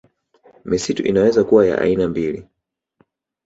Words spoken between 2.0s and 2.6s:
mbili